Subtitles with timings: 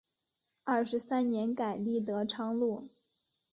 [0.63, 2.87] 二十三年改隶德昌路。